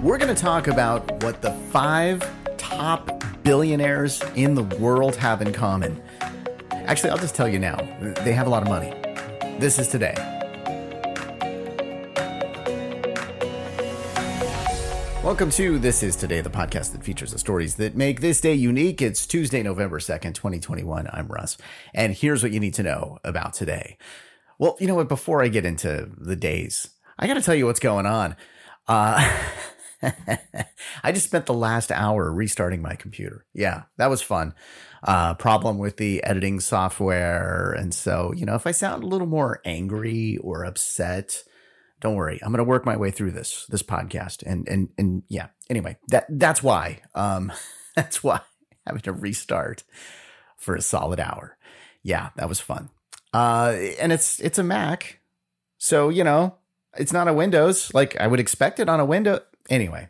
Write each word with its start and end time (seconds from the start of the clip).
We're 0.00 0.16
going 0.16 0.32
to 0.32 0.40
talk 0.40 0.68
about 0.68 1.24
what 1.24 1.42
the 1.42 1.50
five 1.72 2.22
top 2.56 3.24
billionaires 3.42 4.22
in 4.36 4.54
the 4.54 4.62
world 4.62 5.16
have 5.16 5.42
in 5.42 5.52
common. 5.52 6.00
Actually, 6.70 7.10
I'll 7.10 7.18
just 7.18 7.34
tell 7.34 7.48
you 7.48 7.58
now 7.58 7.74
they 8.22 8.32
have 8.32 8.46
a 8.46 8.50
lot 8.50 8.62
of 8.62 8.68
money. 8.68 8.90
This 9.58 9.76
is 9.80 9.88
today. 9.88 10.14
Welcome 15.24 15.50
to 15.50 15.80
This 15.80 16.04
Is 16.04 16.14
Today, 16.14 16.42
the 16.42 16.48
podcast 16.48 16.92
that 16.92 17.02
features 17.02 17.32
the 17.32 17.38
stories 17.40 17.74
that 17.74 17.96
make 17.96 18.20
this 18.20 18.40
day 18.40 18.54
unique. 18.54 19.02
It's 19.02 19.26
Tuesday, 19.26 19.64
November 19.64 19.98
2nd, 19.98 20.32
2021. 20.32 21.08
I'm 21.12 21.26
Russ. 21.26 21.58
And 21.92 22.14
here's 22.14 22.44
what 22.44 22.52
you 22.52 22.60
need 22.60 22.74
to 22.74 22.84
know 22.84 23.18
about 23.24 23.52
today. 23.52 23.98
Well, 24.60 24.76
you 24.78 24.86
know 24.86 24.94
what? 24.94 25.08
Before 25.08 25.42
I 25.42 25.48
get 25.48 25.66
into 25.66 26.08
the 26.16 26.36
days, 26.36 26.88
I 27.18 27.26
got 27.26 27.34
to 27.34 27.42
tell 27.42 27.56
you 27.56 27.66
what's 27.66 27.80
going 27.80 28.06
on. 28.06 28.36
Uh, 28.86 29.28
I 31.02 31.12
just 31.12 31.26
spent 31.26 31.46
the 31.46 31.54
last 31.54 31.90
hour 31.90 32.32
restarting 32.32 32.82
my 32.82 32.94
computer. 32.94 33.44
Yeah, 33.52 33.82
that 33.96 34.10
was 34.10 34.22
fun. 34.22 34.54
Uh, 35.02 35.34
problem 35.34 35.78
with 35.78 35.96
the 35.96 36.22
editing 36.24 36.60
software. 36.60 37.72
And 37.72 37.94
so, 37.94 38.32
you 38.34 38.46
know, 38.46 38.54
if 38.54 38.66
I 38.66 38.72
sound 38.72 39.02
a 39.02 39.06
little 39.06 39.26
more 39.26 39.60
angry 39.64 40.38
or 40.38 40.64
upset, 40.64 41.42
don't 42.00 42.14
worry. 42.14 42.38
I'm 42.42 42.52
going 42.52 42.58
to 42.58 42.64
work 42.64 42.86
my 42.86 42.96
way 42.96 43.10
through 43.10 43.32
this, 43.32 43.66
this 43.68 43.82
podcast. 43.82 44.42
And, 44.44 44.68
and, 44.68 44.88
and 44.98 45.22
yeah, 45.28 45.48
anyway, 45.68 45.98
that, 46.08 46.26
that's 46.28 46.62
why, 46.62 47.00
um, 47.14 47.52
that's 47.96 48.22
why 48.22 48.40
having 48.86 49.02
to 49.02 49.12
restart 49.12 49.84
for 50.56 50.74
a 50.74 50.82
solid 50.82 51.20
hour. 51.20 51.56
Yeah, 52.02 52.30
that 52.36 52.48
was 52.48 52.60
fun. 52.60 52.90
Uh, 53.32 53.76
and 54.00 54.12
it's, 54.12 54.40
it's 54.40 54.58
a 54.58 54.64
Mac. 54.64 55.20
So, 55.78 56.08
you 56.08 56.24
know, 56.24 56.56
it's 56.96 57.12
not 57.12 57.28
a 57.28 57.32
Windows 57.32 57.92
like 57.94 58.18
I 58.20 58.26
would 58.26 58.40
expect 58.40 58.80
it 58.80 58.88
on 58.88 59.00
a 59.00 59.04
window. 59.04 59.40
Anyway, 59.68 60.08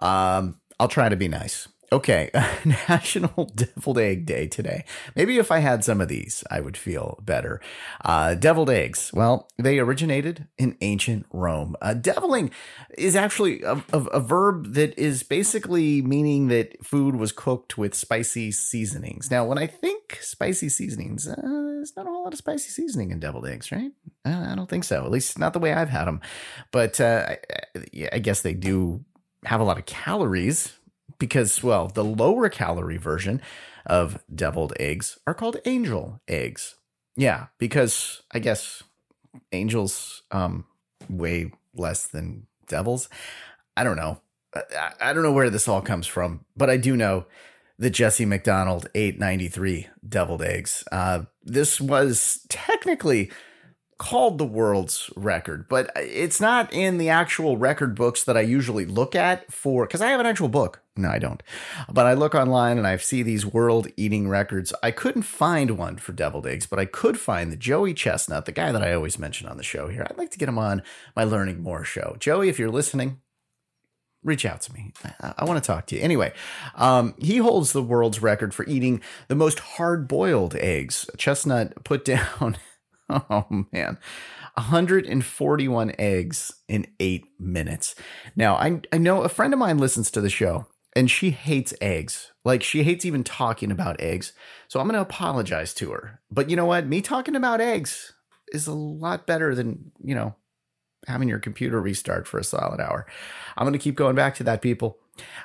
um, 0.00 0.60
I'll 0.80 0.88
try 0.88 1.08
to 1.08 1.16
be 1.16 1.28
nice. 1.28 1.68
Okay, 1.90 2.30
National 2.64 3.46
Deviled 3.54 3.98
Egg 3.98 4.26
Day 4.26 4.46
today. 4.46 4.84
Maybe 5.16 5.38
if 5.38 5.50
I 5.50 5.60
had 5.60 5.82
some 5.84 6.02
of 6.02 6.08
these, 6.08 6.44
I 6.50 6.60
would 6.60 6.76
feel 6.76 7.18
better. 7.22 7.62
Uh, 8.04 8.34
deviled 8.34 8.68
eggs. 8.68 9.10
Well, 9.14 9.48
they 9.56 9.78
originated 9.78 10.48
in 10.58 10.76
ancient 10.82 11.24
Rome. 11.32 11.76
Uh, 11.80 11.94
deviling 11.94 12.50
is 12.98 13.16
actually 13.16 13.62
a, 13.62 13.82
a, 13.92 14.00
a, 14.04 14.20
verb 14.20 14.74
that 14.74 14.98
is 14.98 15.22
basically 15.22 16.02
meaning 16.02 16.48
that 16.48 16.84
food 16.84 17.16
was 17.16 17.32
cooked 17.32 17.78
with 17.78 17.94
spicy 17.94 18.52
seasonings. 18.52 19.30
Now, 19.30 19.46
when 19.46 19.56
I 19.56 19.66
think 19.66 20.18
spicy 20.20 20.68
seasonings, 20.68 21.26
uh, 21.26 21.36
there's 21.38 21.96
not 21.96 22.06
a 22.06 22.10
whole 22.10 22.24
lot 22.24 22.34
of 22.34 22.38
spicy 22.38 22.68
seasoning 22.68 23.12
in 23.12 23.20
deviled 23.20 23.46
eggs, 23.46 23.72
right? 23.72 23.92
Uh, 24.26 24.46
I 24.50 24.54
don't 24.54 24.68
think 24.68 24.84
so. 24.84 25.04
At 25.06 25.10
least 25.10 25.38
not 25.38 25.54
the 25.54 25.58
way 25.58 25.72
I've 25.72 25.88
had 25.88 26.04
them. 26.04 26.20
But 26.70 27.00
uh, 27.00 27.36
I, 27.74 28.08
I 28.12 28.18
guess 28.18 28.42
they 28.42 28.52
do 28.52 29.06
have 29.44 29.60
a 29.60 29.64
lot 29.64 29.78
of 29.78 29.86
calories 29.86 30.77
because, 31.18 31.62
well, 31.62 31.88
the 31.88 32.04
lower 32.04 32.48
calorie 32.48 32.96
version 32.96 33.40
of 33.86 34.22
deviled 34.32 34.72
eggs 34.78 35.18
are 35.26 35.34
called 35.34 35.58
angel 35.64 36.20
eggs. 36.28 36.76
Yeah, 37.16 37.46
because 37.58 38.22
I 38.30 38.38
guess 38.38 38.82
angels 39.52 40.22
um, 40.30 40.64
weigh 41.08 41.52
less 41.74 42.06
than 42.06 42.46
devils. 42.66 43.08
I 43.76 43.84
don't 43.84 43.96
know. 43.96 44.20
I, 44.54 44.92
I 45.00 45.12
don't 45.12 45.22
know 45.22 45.32
where 45.32 45.50
this 45.50 45.68
all 45.68 45.80
comes 45.80 46.06
from, 46.06 46.44
but 46.56 46.70
I 46.70 46.76
do 46.76 46.96
know 46.96 47.26
that 47.78 47.90
Jesse 47.90 48.24
McDonald 48.24 48.88
ate 48.94 49.18
93 49.18 49.88
deviled 50.06 50.42
eggs. 50.42 50.84
Uh, 50.90 51.22
this 51.42 51.80
was 51.80 52.44
technically 52.48 53.30
called 53.98 54.38
the 54.38 54.46
world's 54.46 55.10
record, 55.16 55.66
but 55.68 55.90
it's 55.96 56.40
not 56.40 56.72
in 56.72 56.98
the 56.98 57.08
actual 57.08 57.56
record 57.56 57.96
books 57.96 58.22
that 58.24 58.36
I 58.36 58.42
usually 58.42 58.86
look 58.86 59.16
at 59.16 59.52
for 59.52 59.86
because 59.86 60.00
I 60.00 60.08
have 60.08 60.20
an 60.20 60.26
actual 60.26 60.48
book. 60.48 60.80
No, 60.96 61.08
I 61.08 61.18
don't. 61.18 61.42
But 61.92 62.06
I 62.06 62.14
look 62.14 62.34
online 62.34 62.78
and 62.78 62.86
I 62.86 62.96
see 62.96 63.22
these 63.22 63.44
world 63.44 63.88
eating 63.96 64.28
records. 64.28 64.72
I 64.82 64.90
couldn't 64.92 65.22
find 65.22 65.72
one 65.72 65.96
for 65.96 66.12
deviled 66.12 66.46
eggs, 66.46 66.66
but 66.66 66.78
I 66.78 66.84
could 66.84 67.18
find 67.18 67.52
the 67.52 67.56
Joey 67.56 67.92
Chestnut, 67.92 68.46
the 68.46 68.52
guy 68.52 68.72
that 68.72 68.82
I 68.82 68.94
always 68.94 69.18
mention 69.18 69.48
on 69.48 69.56
the 69.56 69.62
show 69.62 69.88
here. 69.88 70.06
I'd 70.08 70.18
like 70.18 70.30
to 70.30 70.38
get 70.38 70.48
him 70.48 70.58
on 70.58 70.82
my 71.14 71.24
Learning 71.24 71.62
More 71.62 71.84
show. 71.84 72.16
Joey, 72.18 72.48
if 72.48 72.58
you're 72.58 72.70
listening, 72.70 73.20
reach 74.22 74.44
out 74.44 74.60
to 74.62 74.72
me. 74.72 74.92
I, 75.20 75.34
I 75.38 75.44
want 75.44 75.62
to 75.62 75.66
talk 75.66 75.86
to 75.86 75.96
you. 75.96 76.02
Anyway, 76.02 76.32
um, 76.74 77.14
he 77.18 77.38
holds 77.38 77.72
the 77.72 77.82
world's 77.82 78.22
record 78.22 78.54
for 78.54 78.64
eating 78.66 79.00
the 79.28 79.34
most 79.34 79.58
hard 79.60 80.08
boiled 80.08 80.54
eggs. 80.56 81.08
Chestnut 81.16 81.84
put 81.84 82.04
down 82.04 82.56
Oh 83.30 83.46
man. 83.72 83.98
141 84.54 85.92
eggs 85.98 86.52
in 86.68 86.86
eight 87.00 87.24
minutes. 87.38 87.94
Now, 88.36 88.56
I, 88.56 88.80
I 88.92 88.98
know 88.98 89.22
a 89.22 89.28
friend 89.28 89.52
of 89.52 89.58
mine 89.58 89.78
listens 89.78 90.10
to 90.10 90.20
the 90.20 90.28
show 90.28 90.66
and 90.96 91.10
she 91.10 91.30
hates 91.30 91.72
eggs. 91.80 92.32
Like, 92.44 92.62
she 92.62 92.82
hates 92.82 93.04
even 93.04 93.22
talking 93.24 93.70
about 93.70 94.00
eggs. 94.00 94.32
So 94.66 94.80
I'm 94.80 94.86
going 94.86 94.96
to 94.96 95.00
apologize 95.00 95.72
to 95.74 95.92
her. 95.92 96.20
But 96.30 96.50
you 96.50 96.56
know 96.56 96.66
what? 96.66 96.86
Me 96.86 97.00
talking 97.00 97.36
about 97.36 97.60
eggs 97.60 98.14
is 98.52 98.66
a 98.66 98.74
lot 98.74 99.26
better 99.26 99.54
than, 99.54 99.92
you 100.02 100.14
know, 100.14 100.34
having 101.06 101.28
your 101.28 101.38
computer 101.38 101.80
restart 101.80 102.26
for 102.26 102.38
a 102.38 102.44
solid 102.44 102.80
hour. 102.80 103.06
I'm 103.56 103.64
going 103.64 103.72
to 103.72 103.78
keep 103.78 103.94
going 103.94 104.16
back 104.16 104.34
to 104.36 104.44
that, 104.44 104.62
people. 104.62 104.98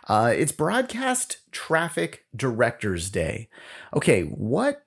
Uh, 0.07 0.33
it's 0.35 0.51
Broadcast 0.51 1.37
Traffic 1.51 2.25
Directors 2.35 3.09
Day. 3.09 3.49
Okay, 3.95 4.23
what 4.23 4.83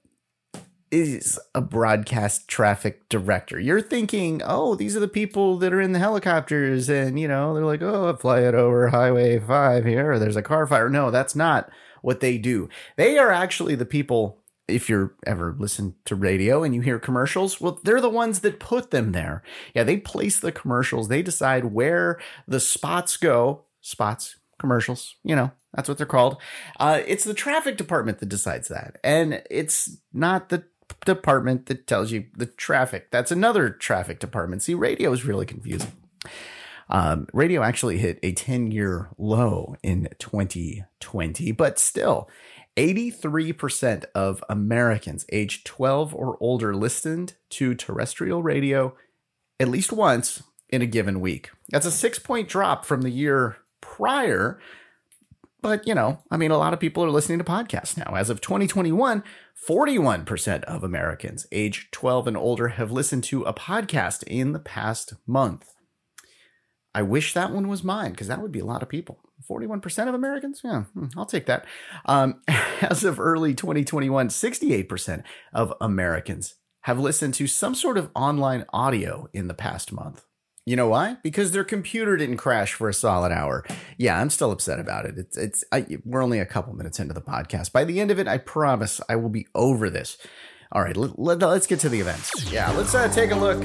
is 0.91 1.39
a 1.55 1.61
broadcast 1.61 2.49
traffic 2.49 3.09
director. 3.09 3.59
You're 3.59 3.83
thinking, 3.83 4.43
oh, 4.45 4.75
these 4.75 4.97
are 4.97 5.01
the 5.01 5.09
people 5.09 5.59
that 5.59 5.73
are 5.73 5.81
in 5.81 5.93
the 5.93 5.99
helicopters, 5.99 6.89
and 6.89 7.19
you 7.19 7.29
know, 7.29 7.55
they're 7.55 7.65
like, 7.65 7.83
oh, 7.83 8.09
I'm 8.09 8.17
flying 8.17 8.55
over 8.55 8.89
Highway 8.89 9.39
5 9.39 9.85
here, 9.85 10.13
or 10.13 10.19
there's 10.19 10.37
a 10.37 10.43
car 10.43 10.67
fire. 10.67 10.89
No, 10.89 11.11
that's 11.11 11.35
not 11.35 11.71
what 12.03 12.21
they 12.21 12.39
do. 12.39 12.69
They 12.97 13.19
are 13.19 13.31
actually 13.31 13.75
the 13.75 13.87
people. 13.87 14.43
If 14.69 14.89
you're 14.89 15.15
ever 15.25 15.55
listen 15.57 15.95
to 16.07 16.17
radio 16.17 16.65
and 16.65 16.75
you 16.75 16.81
hear 16.81 16.99
commercials, 16.99 17.61
well, 17.61 17.79
they're 17.85 18.01
the 18.01 18.11
ones 18.11 18.41
that 18.41 18.59
put 18.59 18.91
them 18.91 19.13
there. 19.13 19.45
Yeah, 19.75 19.85
they 19.85 19.97
place 19.97 20.41
the 20.41 20.51
commercials. 20.51 21.07
They 21.07 21.23
decide 21.23 21.67
where 21.67 22.19
the 22.49 22.59
spots 22.59 23.17
go. 23.17 23.67
Spots, 23.81 24.37
commercials, 24.59 25.15
you 25.23 25.37
know, 25.37 25.53
that's 25.77 25.89
what 25.89 25.99
they're 25.99 26.07
called. 26.07 26.39
Uh, 26.81 27.01
it's 27.07 27.25
the 27.25 27.35
traffic 27.35 27.77
department 27.77 28.19
that 28.19 28.29
decides 28.29 28.69
that. 28.69 28.97
And 29.05 29.43
it's 29.51 29.99
not 30.13 30.49
the 30.49 30.65
department 31.05 31.67
that 31.67 31.87
tells 31.87 32.13
you 32.13 32.27
the 32.37 32.47
traffic. 32.47 33.11
That's 33.11 33.31
another 33.31 33.71
traffic 33.71 34.19
department. 34.19 34.63
See, 34.63 34.75
radio 34.75 35.13
is 35.13 35.25
really 35.25 35.47
confusing. 35.47 35.93
Um, 36.89 37.27
radio 37.33 37.63
actually 37.63 37.99
hit 37.99 38.19
a 38.23 38.33
10 38.33 38.71
year 38.71 39.09
low 39.19 39.77
in 39.83 40.09
2020, 40.19 41.53
but 41.53 41.79
still, 41.79 42.29
83% 42.77 44.05
of 44.15 44.45
Americans 44.49 45.25
aged 45.33 45.67
12 45.67 46.15
or 46.15 46.37
older 46.41 46.75
listened 46.77 47.35
to 47.51 47.75
terrestrial 47.75 48.43
radio 48.43 48.95
at 49.59 49.69
least 49.69 49.93
once 49.93 50.43
in 50.69 50.83
a 50.83 50.87
given 50.87 51.21
week. 51.21 51.51
That's 51.71 51.87
a 51.87 51.91
six 51.91 52.19
point 52.19 52.49
drop 52.49 52.85
from 52.85 53.03
the 53.03 53.11
year 53.11 53.57
prior. 53.81 54.59
But, 55.67 55.85
you 55.85 55.97
know, 55.97 56.23
I 56.31 56.37
mean, 56.37 56.53
a 56.53 56.59
lot 56.59 56.75
of 56.75 56.79
people 56.79 57.03
are 57.03 57.11
listening 57.11 57.39
to 57.39 57.45
podcasts 57.45 57.97
now. 57.97 58.15
As 58.15 58.31
of 58.31 58.41
2021, 58.41 59.25
41% 59.69 60.63
of 60.63 60.85
Americans 60.85 61.45
age 61.51 61.89
12 61.91 62.29
and 62.29 62.37
older 62.37 62.69
have 62.69 62.93
listened 62.93 63.25
to 63.25 63.43
a 63.43 63.53
podcast 63.53 64.23
in 64.29 64.53
the 64.53 64.61
past 64.61 65.15
month. 65.27 65.73
I 66.95 67.03
wish 67.03 67.35
that 67.35 67.51
one 67.51 67.67
was 67.67 67.83
mine 67.83 68.13
because 68.13 68.29
that 68.29 68.41
would 68.41 68.53
be 68.53 68.61
a 68.61 68.65
lot 68.65 68.85
of 68.85 68.89
people. 68.89 69.19
41% 69.51 70.07
of 70.07 70.15
Americans? 70.15 70.61
Yeah, 70.63 70.85
hmm, 70.85 71.07
I'll 71.17 71.27
take 71.27 71.47
that. 71.47 71.67
Um, 72.05 72.43
as 72.81 73.03
of 73.03 73.19
early 73.19 73.53
2021, 73.53 74.29
68% 74.29 75.25
of 75.53 75.75
Americans 75.81 76.55
have 76.83 77.01
listened 77.01 77.35
to 77.35 77.49
some 77.49 77.75
sort 77.75 77.99
of 77.99 78.13
online 78.15 78.67
audio 78.73 79.29
in 79.33 79.49
the 79.49 79.53
past 79.53 79.91
month. 79.91 80.27
You 80.69 80.75
know 80.75 80.89
why? 80.89 81.17
Because 81.23 81.53
their 81.53 81.63
computer 81.63 82.17
didn't 82.17 82.39
crash 82.39 82.73
for 82.73 82.89
a 82.89 82.95
solid 82.95 83.31
hour. 83.31 83.65
Yeah, 83.99 84.21
I'm 84.21 84.31
still 84.31 84.51
upset 84.51 84.81
about 84.81 85.07
it. 85.07 85.17
It's 85.17 85.37
it's 85.37 85.65
I, 85.71 85.87
we're 86.05 86.25
only 86.25 86.41
a 86.41 86.45
couple 86.45 86.75
minutes 86.75 86.99
into 86.99 87.15
the 87.15 87.23
podcast. 87.23 87.71
By 87.71 87.85
the 87.85 88.01
end 88.01 88.11
of 88.11 88.19
it, 88.19 88.27
I 88.27 88.39
promise 88.39 89.01
I 89.09 89.15
will 89.15 89.29
be 89.29 89.47
over 89.55 89.89
this. 89.89 90.19
All 90.73 90.83
right, 90.83 90.97
let, 90.97 91.17
let, 91.17 91.41
us 91.45 91.69
get 91.69 91.79
to 91.81 91.89
the 91.89 92.01
events. 92.01 92.51
Yeah, 92.51 92.69
let's 92.73 92.93
uh, 92.97 93.07
take 93.07 93.31
a 93.31 93.37
look 93.37 93.65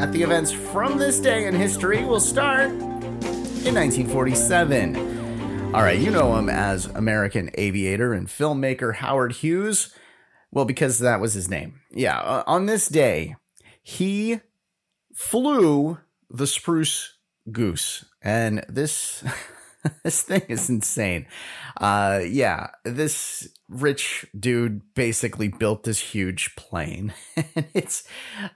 at 0.00 0.12
the 0.12 0.22
events 0.22 0.50
from 0.50 0.98
this 0.98 1.20
day 1.20 1.46
in 1.46 1.54
history. 1.54 2.04
We'll 2.04 2.18
start 2.18 2.70
in 2.70 3.76
1947. 3.76 5.72
All 5.72 5.82
right, 5.82 6.00
you 6.00 6.10
know 6.10 6.36
him 6.36 6.48
as 6.48 6.86
American 6.86 7.52
aviator 7.54 8.12
and 8.12 8.26
filmmaker 8.26 8.96
Howard 8.96 9.34
Hughes. 9.34 9.94
Well, 10.50 10.64
because 10.64 10.98
that 10.98 11.20
was 11.20 11.34
his 11.34 11.48
name. 11.48 11.80
Yeah, 11.92 12.18
uh, 12.18 12.42
on 12.48 12.66
this 12.66 12.88
day, 12.88 13.36
he 13.84 14.40
flew 15.14 15.98
the 16.30 16.46
spruce 16.46 17.18
goose. 17.50 18.04
And 18.22 18.64
this 18.68 19.24
this 20.04 20.22
thing 20.22 20.42
is 20.48 20.68
insane. 20.68 21.26
Uh 21.76 22.20
yeah, 22.26 22.68
this 22.84 23.48
rich 23.68 24.26
dude 24.38 24.82
basically 24.94 25.48
built 25.48 25.84
this 25.84 25.98
huge 25.98 26.54
plane 26.56 27.12
and 27.36 27.66
it's 27.74 28.04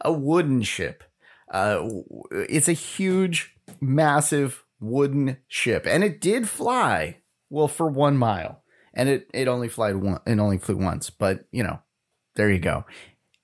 a 0.00 0.12
wooden 0.12 0.62
ship. 0.62 1.04
Uh 1.50 1.88
it's 2.30 2.68
a 2.68 2.72
huge 2.72 3.54
massive 3.80 4.64
wooden 4.80 5.38
ship, 5.48 5.86
and 5.86 6.04
it 6.04 6.20
did 6.20 6.48
fly 6.48 7.18
well 7.50 7.68
for 7.68 7.88
one 7.88 8.16
mile, 8.16 8.62
and 8.92 9.08
it 9.08 9.28
it 9.32 9.48
only 9.48 9.68
flew 9.68 9.98
one, 9.98 10.20
it 10.26 10.38
only 10.38 10.58
flew 10.58 10.76
once, 10.76 11.10
but 11.10 11.46
you 11.52 11.62
know, 11.62 11.80
there 12.36 12.50
you 12.50 12.58
go. 12.58 12.84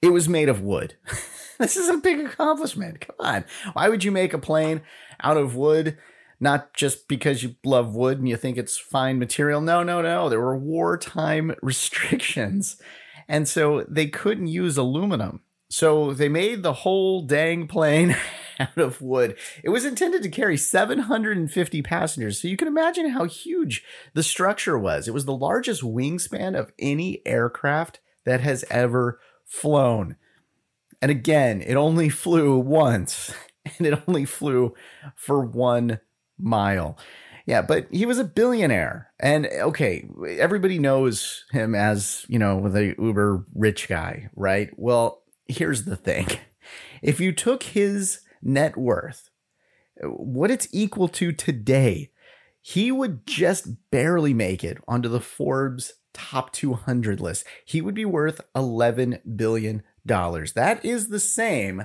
It 0.02 0.12
was 0.12 0.28
made 0.28 0.48
of 0.48 0.62
wood. 0.62 0.94
this 1.58 1.76
is 1.76 1.88
a 1.88 1.98
big 1.98 2.20
accomplishment. 2.20 3.00
Come 3.00 3.16
on, 3.18 3.44
why 3.74 3.88
would 3.88 4.02
you 4.02 4.10
make 4.10 4.32
a 4.32 4.38
plane 4.38 4.82
out 5.22 5.36
of 5.36 5.56
wood? 5.56 5.98
Not 6.42 6.72
just 6.72 7.06
because 7.06 7.42
you 7.42 7.56
love 7.64 7.94
wood 7.94 8.18
and 8.18 8.26
you 8.26 8.36
think 8.38 8.56
it's 8.56 8.78
fine 8.78 9.18
material. 9.18 9.60
No, 9.60 9.82
no, 9.82 10.00
no. 10.00 10.30
There 10.30 10.40
were 10.40 10.56
wartime 10.56 11.54
restrictions. 11.62 12.80
And 13.28 13.46
so 13.46 13.84
they 13.88 14.06
couldn't 14.06 14.46
use 14.46 14.78
aluminum. 14.78 15.42
So 15.68 16.14
they 16.14 16.30
made 16.30 16.62
the 16.62 16.72
whole 16.72 17.22
dang 17.22 17.66
plane 17.66 18.16
out 18.58 18.78
of 18.78 19.02
wood. 19.02 19.36
It 19.62 19.68
was 19.68 19.84
intended 19.84 20.22
to 20.22 20.30
carry 20.30 20.56
750 20.56 21.82
passengers. 21.82 22.40
So 22.40 22.48
you 22.48 22.56
can 22.56 22.68
imagine 22.68 23.10
how 23.10 23.24
huge 23.24 23.84
the 24.14 24.22
structure 24.22 24.78
was. 24.78 25.06
It 25.06 25.14
was 25.14 25.26
the 25.26 25.36
largest 25.36 25.82
wingspan 25.82 26.58
of 26.58 26.72
any 26.78 27.20
aircraft 27.26 28.00
that 28.24 28.40
has 28.40 28.64
ever 28.70 29.20
flown. 29.50 30.16
And 31.02 31.10
again, 31.10 31.60
it 31.60 31.74
only 31.74 32.08
flew 32.08 32.58
once 32.58 33.34
and 33.78 33.86
it 33.86 34.00
only 34.06 34.24
flew 34.24 34.74
for 35.16 35.44
one 35.44 36.00
mile. 36.38 36.96
Yeah, 37.46 37.62
but 37.62 37.88
he 37.90 38.06
was 38.06 38.18
a 38.18 38.24
billionaire. 38.24 39.10
And 39.18 39.46
okay, 39.46 40.08
everybody 40.38 40.78
knows 40.78 41.44
him 41.50 41.74
as, 41.74 42.24
you 42.28 42.38
know, 42.38 42.68
the 42.68 42.94
uber 42.98 43.44
rich 43.54 43.88
guy, 43.88 44.30
right? 44.36 44.70
Well, 44.76 45.22
here's 45.48 45.84
the 45.84 45.96
thing 45.96 46.28
if 47.02 47.18
you 47.18 47.32
took 47.32 47.64
his 47.64 48.20
net 48.40 48.76
worth, 48.76 49.30
what 50.02 50.50
it's 50.50 50.68
equal 50.70 51.08
to 51.08 51.32
today, 51.32 52.12
he 52.60 52.92
would 52.92 53.26
just 53.26 53.90
barely 53.90 54.34
make 54.34 54.62
it 54.62 54.78
onto 54.86 55.08
the 55.08 55.20
Forbes 55.20 55.94
top 56.12 56.52
200 56.52 57.20
list. 57.20 57.44
He 57.64 57.80
would 57.80 57.94
be 57.94 58.04
worth 58.04 58.40
$11 58.54 59.36
billion. 59.36 59.82
That 60.04 60.80
is 60.82 61.08
the 61.08 61.20
same 61.20 61.84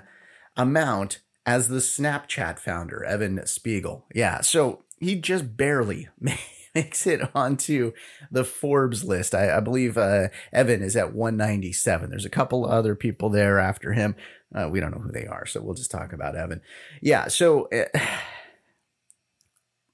amount 0.58 1.20
as 1.46 1.68
the 1.68 1.78
Snapchat 1.78 2.60
founder, 2.60 3.04
Evan 3.04 3.46
Spiegel. 3.46 4.06
Yeah, 4.14 4.42
so 4.42 4.84
he 5.00 5.16
just 5.16 5.56
barely 5.56 6.10
makes 6.76 7.06
it 7.06 7.22
onto 7.36 7.94
the 8.32 8.44
Forbes 8.44 9.04
list. 9.04 9.36
I, 9.36 9.58
I 9.58 9.60
believe 9.60 9.98
uh, 9.98 10.30
Evan 10.52 10.82
is 10.82 10.96
at 10.96 11.14
197. 11.14 12.10
There's 12.10 12.26
a 12.26 12.30
couple 12.30 12.66
other 12.66 12.96
people 12.96 13.30
there 13.30 13.60
after 13.60 13.94
him. 13.94 14.16
Uh, 14.54 14.70
we 14.70 14.80
don't 14.80 14.92
know 14.92 15.02
who 15.02 15.12
they 15.12 15.28
are, 15.28 15.46
so 15.46 15.62
we'll 15.62 15.76
just 15.76 15.92
talk 15.92 16.14
about 16.14 16.36
Evan. 16.36 16.62
Yeah, 17.02 17.28
so 17.28 17.68
uh, 17.70 18.00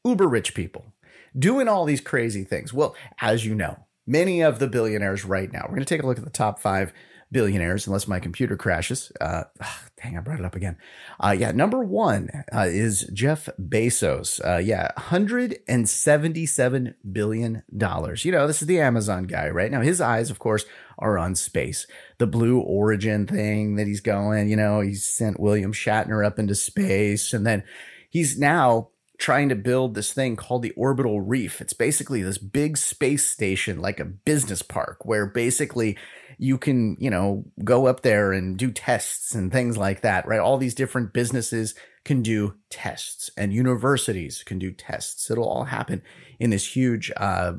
uber 0.06 0.28
rich 0.28 0.54
people 0.54 0.94
doing 1.38 1.68
all 1.68 1.86
these 1.86 2.02
crazy 2.02 2.44
things. 2.44 2.74
Well, 2.74 2.96
as 3.20 3.46
you 3.46 3.56
know, 3.56 3.86
many 4.06 4.42
of 4.42 4.60
the 4.60 4.68
billionaires 4.68 5.26
right 5.26 5.52
now, 5.52 5.62
we're 5.64 5.76
going 5.76 5.86
to 5.86 5.86
take 5.86 6.04
a 6.04 6.08
look 6.08 6.18
at 6.18 6.24
the 6.24 6.30
top 6.30 6.60
five 6.60 6.94
billionaires, 7.32 7.88
unless 7.88 8.08
my 8.10 8.20
computer 8.20 8.58
crashes. 8.58 9.12
Uh, 9.22 9.44
dang, 10.04 10.18
I 10.18 10.22
brought 10.22 10.40
it 10.40 10.46
up 10.46 10.56
again. 10.56 10.78
Uh, 11.20 11.36
yeah, 11.38 11.52
number 11.52 11.84
one 11.84 12.30
uh, 12.54 12.68
is 12.68 13.10
Jeff 13.14 13.48
Bezos. 13.60 14.42
Uh, 14.46 14.58
yeah, 14.58 14.90
$177 14.98 16.94
billion. 17.12 17.64
You 17.72 18.32
know, 18.32 18.48
this 18.48 18.62
is 18.62 18.68
the 18.68 18.82
Amazon 18.82 19.24
guy, 19.24 19.50
right? 19.50 19.72
Now, 19.72 19.82
his 19.82 20.02
eyes, 20.02 20.30
of 20.30 20.40
course, 20.40 20.66
are 21.00 21.18
on 21.18 21.36
space. 21.36 21.88
The 22.18 22.28
Blue 22.28 22.60
Origin 22.60 23.26
thing 23.26 23.76
that 23.76 23.88
he's 23.88 24.02
going, 24.02 24.50
you 24.50 24.58
know, 24.58 24.82
he 24.82 24.94
sent 24.96 25.40
William 25.40 25.72
Shatner 25.74 26.26
up 26.26 26.38
into 26.38 26.56
space. 26.56 27.32
And 27.34 27.48
then 27.48 27.64
he's 28.10 28.38
now 28.38 28.90
trying 29.22 29.50
to 29.50 29.56
build 29.56 29.94
this 29.94 30.12
thing 30.12 30.36
called 30.36 30.64
the 30.64 30.72
orbital 30.72 31.22
reef. 31.22 31.62
It's 31.62 31.74
basically 31.74 32.24
this 32.24 32.40
big 32.40 32.76
space 32.76 33.24
station, 33.30 33.80
like 33.80 34.00
a 34.00 34.06
business 34.06 34.64
park, 34.64 35.06
where 35.06 35.28
basically 35.28 35.96
you 36.40 36.58
can, 36.58 36.98
you 37.00 37.12
know, 37.12 37.46
go 37.64 37.86
up 37.86 38.02
there 38.02 38.34
and 38.34 38.58
do 38.58 38.72
tests 38.72 39.36
and 39.36 39.52
things 39.52 39.78
like 39.78 40.02
that, 40.02 40.26
right? 40.26 40.40
All 40.40 40.58
these 40.58 40.74
different 40.74 41.14
businesses 41.14 41.76
can 42.04 42.24
do 42.24 42.56
tests 42.72 43.30
and 43.38 43.54
universities 43.54 44.42
can 44.44 44.58
do 44.58 44.72
tests. 44.72 45.30
It'll 45.30 45.48
all 45.48 45.66
happen 45.66 46.02
in 46.40 46.50
this 46.50 46.76
huge 46.76 47.12
uh, 47.16 47.54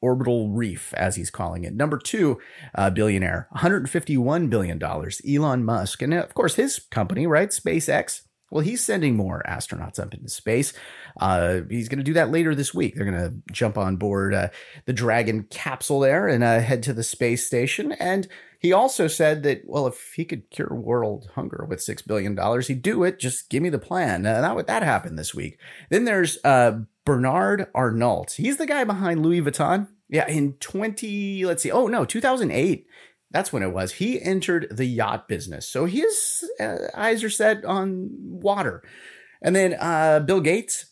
orbital 0.00 0.48
reef, 0.48 0.92
as 0.94 1.14
he's 1.14 1.30
calling 1.30 1.62
it. 1.62 1.74
Number 1.74 1.96
two, 1.96 2.40
uh, 2.74 2.90
billionaire, 2.90 3.46
$151 3.54 4.50
billion, 4.50 4.82
Elon 4.82 5.64
Musk. 5.64 6.02
And 6.02 6.12
of 6.12 6.34
course, 6.34 6.56
his 6.56 6.80
company, 6.90 7.24
right? 7.28 7.50
SpaceX 7.50 8.22
well, 8.54 8.62
he's 8.62 8.84
sending 8.84 9.16
more 9.16 9.42
astronauts 9.48 9.98
up 9.98 10.14
into 10.14 10.28
space. 10.28 10.72
Uh, 11.18 11.62
he's 11.68 11.88
going 11.88 11.98
to 11.98 12.04
do 12.04 12.12
that 12.12 12.30
later 12.30 12.54
this 12.54 12.72
week. 12.72 12.94
They're 12.94 13.04
going 13.04 13.20
to 13.20 13.34
jump 13.52 13.76
on 13.76 13.96
board 13.96 14.32
uh, 14.32 14.50
the 14.84 14.92
Dragon 14.92 15.48
capsule 15.50 15.98
there 15.98 16.28
and 16.28 16.44
uh, 16.44 16.60
head 16.60 16.80
to 16.84 16.92
the 16.92 17.02
space 17.02 17.44
station. 17.44 17.90
And 17.92 18.28
he 18.60 18.72
also 18.72 19.08
said 19.08 19.42
that, 19.42 19.62
well, 19.66 19.88
if 19.88 20.12
he 20.14 20.24
could 20.24 20.48
cure 20.50 20.72
world 20.72 21.30
hunger 21.34 21.66
with 21.68 21.80
$6 21.80 22.06
billion, 22.06 22.38
he'd 22.62 22.80
do 22.80 23.02
it. 23.02 23.18
Just 23.18 23.50
give 23.50 23.60
me 23.60 23.70
the 23.70 23.78
plan. 23.80 24.24
Uh, 24.24 24.40
that, 24.40 24.66
that 24.68 24.84
happened 24.84 25.18
this 25.18 25.34
week. 25.34 25.58
Then 25.90 26.04
there's 26.04 26.38
uh, 26.44 26.78
Bernard 27.04 27.66
Arnault. 27.74 28.34
He's 28.36 28.58
the 28.58 28.66
guy 28.66 28.84
behind 28.84 29.20
Louis 29.20 29.42
Vuitton. 29.42 29.88
Yeah, 30.08 30.28
in 30.28 30.52
20, 30.60 31.44
let's 31.44 31.64
see. 31.64 31.72
Oh, 31.72 31.88
no, 31.88 32.04
2008 32.04 32.86
that's 33.34 33.52
when 33.52 33.64
it 33.64 33.72
was. 33.72 33.94
He 33.94 34.22
entered 34.22 34.68
the 34.70 34.84
yacht 34.84 35.26
business. 35.26 35.68
So 35.68 35.86
his 35.86 36.48
uh, 36.60 36.76
eyes 36.94 37.24
are 37.24 37.28
set 37.30 37.64
on 37.64 38.08
water. 38.12 38.80
And 39.42 39.56
then 39.56 39.74
uh, 39.78 40.20
Bill 40.20 40.40
Gates, 40.40 40.86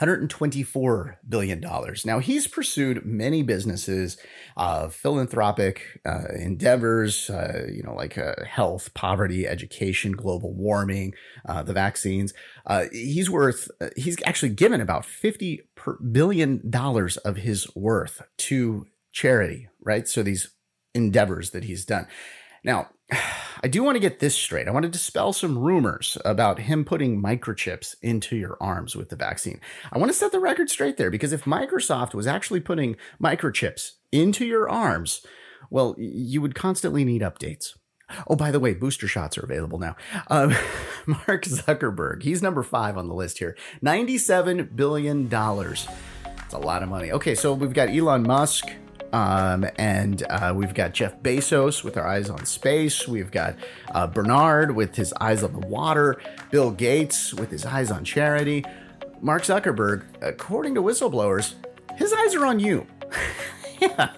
$124 0.00 1.16
billion. 1.28 1.60
Now, 2.04 2.20
he's 2.20 2.46
pursued 2.46 3.04
many 3.04 3.42
businesses, 3.42 4.16
uh, 4.56 4.88
philanthropic 4.88 6.00
uh, 6.06 6.26
endeavors, 6.36 7.28
uh, 7.28 7.66
you 7.68 7.82
know, 7.82 7.94
like 7.94 8.16
uh, 8.18 8.34
health, 8.46 8.94
poverty, 8.94 9.44
education, 9.44 10.12
global 10.12 10.54
warming, 10.54 11.12
uh, 11.48 11.64
the 11.64 11.72
vaccines. 11.72 12.32
Uh, 12.66 12.84
he's 12.92 13.28
worth, 13.28 13.68
he's 13.96 14.16
actually 14.24 14.50
given 14.50 14.80
about 14.80 15.04
$50 15.04 15.58
billion 16.12 16.70
of 17.24 17.36
his 17.36 17.66
worth 17.74 18.22
to 18.38 18.86
charity, 19.12 19.66
right? 19.80 20.06
So 20.06 20.22
these 20.22 20.50
endeavors 20.94 21.50
that 21.50 21.64
he's 21.64 21.84
done. 21.84 22.06
Now, 22.62 22.88
I 23.62 23.68
do 23.68 23.82
want 23.82 23.96
to 23.96 24.00
get 24.00 24.18
this 24.18 24.34
straight. 24.34 24.68
I 24.68 24.70
want 24.70 24.84
to 24.84 24.88
dispel 24.88 25.32
some 25.32 25.58
rumors 25.58 26.16
about 26.24 26.60
him 26.60 26.84
putting 26.84 27.22
microchips 27.22 27.94
into 28.02 28.36
your 28.36 28.56
arms 28.60 28.96
with 28.96 29.10
the 29.10 29.16
vaccine. 29.16 29.60
I 29.92 29.98
want 29.98 30.10
to 30.10 30.16
set 30.16 30.32
the 30.32 30.40
record 30.40 30.70
straight 30.70 30.96
there 30.96 31.10
because 31.10 31.32
if 31.32 31.44
Microsoft 31.44 32.14
was 32.14 32.26
actually 32.26 32.60
putting 32.60 32.96
microchips 33.22 33.92
into 34.12 34.46
your 34.46 34.68
arms, 34.68 35.24
well, 35.70 35.94
you 35.98 36.40
would 36.40 36.54
constantly 36.54 37.04
need 37.04 37.22
updates. 37.22 37.76
Oh, 38.28 38.36
by 38.36 38.50
the 38.50 38.60
way, 38.60 38.74
booster 38.74 39.08
shots 39.08 39.38
are 39.38 39.44
available 39.44 39.78
now. 39.78 39.96
Um, 40.28 40.54
Mark 41.06 41.44
Zuckerberg, 41.44 42.22
he's 42.22 42.42
number 42.42 42.62
five 42.62 42.96
on 42.96 43.08
the 43.08 43.14
list 43.14 43.38
here. 43.38 43.56
$97 43.82 44.76
billion. 44.76 45.28
It's 45.32 46.54
a 46.54 46.58
lot 46.58 46.82
of 46.82 46.88
money. 46.88 47.12
Okay, 47.12 47.34
so 47.34 47.54
we've 47.54 47.72
got 47.72 47.88
Elon 47.88 48.22
Musk, 48.22 48.70
um, 49.14 49.64
and 49.76 50.24
uh, 50.28 50.52
we've 50.56 50.74
got 50.74 50.92
Jeff 50.92 51.20
Bezos 51.22 51.84
with 51.84 51.96
our 51.96 52.04
eyes 52.04 52.28
on 52.28 52.44
space. 52.46 53.06
We've 53.06 53.30
got 53.30 53.54
uh, 53.92 54.08
Bernard 54.08 54.74
with 54.74 54.96
his 54.96 55.14
eyes 55.20 55.44
on 55.44 55.52
the 55.52 55.64
water. 55.68 56.20
Bill 56.50 56.72
Gates 56.72 57.32
with 57.32 57.48
his 57.48 57.64
eyes 57.64 57.92
on 57.92 58.04
charity. 58.04 58.64
Mark 59.20 59.42
Zuckerberg, 59.42 60.02
according 60.20 60.74
to 60.74 60.82
whistleblowers, 60.82 61.54
his 61.94 62.12
eyes 62.12 62.34
are 62.34 62.44
on 62.44 62.58
you. 62.58 62.88
yeah. 63.80 64.14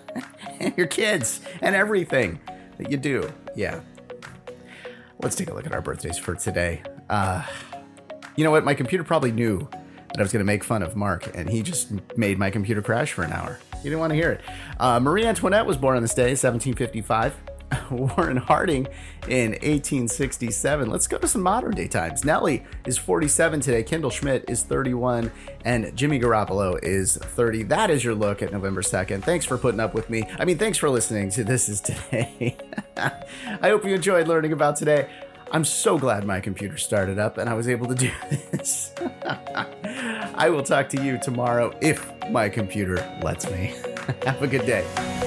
And 0.60 0.74
your 0.78 0.86
kids 0.86 1.42
and 1.60 1.76
everything 1.76 2.40
that 2.78 2.90
you 2.90 2.96
do. 2.96 3.30
Yeah. 3.54 3.80
Let's 5.20 5.36
take 5.36 5.50
a 5.50 5.54
look 5.54 5.66
at 5.66 5.74
our 5.74 5.82
birthdays 5.82 6.16
for 6.16 6.34
today. 6.34 6.82
Uh, 7.10 7.44
you 8.34 8.44
know 8.44 8.50
what? 8.50 8.64
My 8.64 8.72
computer 8.72 9.04
probably 9.04 9.30
knew 9.30 9.68
that 10.08 10.18
I 10.18 10.22
was 10.22 10.32
going 10.32 10.40
to 10.40 10.46
make 10.46 10.64
fun 10.64 10.82
of 10.82 10.96
Mark, 10.96 11.36
and 11.36 11.50
he 11.50 11.62
just 11.62 11.92
made 12.16 12.38
my 12.38 12.48
computer 12.48 12.80
crash 12.80 13.12
for 13.12 13.24
an 13.24 13.32
hour. 13.32 13.58
You 13.86 13.90
didn't 13.90 14.00
want 14.00 14.10
to 14.10 14.16
hear 14.16 14.32
it. 14.32 14.40
Uh, 14.80 14.98
Marie 14.98 15.24
Antoinette 15.24 15.64
was 15.64 15.76
born 15.76 15.94
on 15.94 16.02
this 16.02 16.12
day, 16.12 16.30
1755. 16.30 17.36
Warren 17.90 18.36
Harding 18.36 18.88
in 19.28 19.52
1867. 19.52 20.90
Let's 20.90 21.06
go 21.06 21.18
to 21.18 21.28
some 21.28 21.42
modern 21.42 21.70
day 21.70 21.86
times. 21.86 22.24
Nelly 22.24 22.64
is 22.84 22.98
47 22.98 23.60
today. 23.60 23.84
Kendall 23.84 24.10
Schmidt 24.10 24.44
is 24.48 24.64
31. 24.64 25.30
And 25.64 25.96
Jimmy 25.96 26.18
Garoppolo 26.18 26.82
is 26.82 27.16
30. 27.16 27.62
That 27.64 27.90
is 27.90 28.02
your 28.02 28.16
look 28.16 28.42
at 28.42 28.50
November 28.50 28.82
2nd. 28.82 29.22
Thanks 29.22 29.44
for 29.44 29.56
putting 29.56 29.78
up 29.78 29.94
with 29.94 30.10
me. 30.10 30.24
I 30.36 30.44
mean, 30.44 30.58
thanks 30.58 30.78
for 30.78 30.90
listening 30.90 31.30
to 31.30 31.44
This 31.44 31.68
Is 31.68 31.80
Today. 31.80 32.56
I 32.96 33.68
hope 33.68 33.84
you 33.84 33.94
enjoyed 33.94 34.26
learning 34.26 34.52
about 34.52 34.74
today. 34.74 35.08
I'm 35.52 35.64
so 35.64 35.96
glad 35.96 36.24
my 36.24 36.40
computer 36.40 36.76
started 36.76 37.20
up 37.20 37.38
and 37.38 37.48
I 37.48 37.54
was 37.54 37.68
able 37.68 37.86
to 37.86 37.94
do 37.94 38.10
this. 38.50 38.92
I 39.24 40.50
will 40.50 40.64
talk 40.64 40.88
to 40.88 41.00
you 41.00 41.18
tomorrow 41.18 41.72
if 41.80 42.15
my 42.30 42.48
computer 42.48 42.96
lets 43.22 43.50
me. 43.50 43.74
Have 44.24 44.42
a 44.42 44.46
good 44.46 44.66
day. 44.66 45.25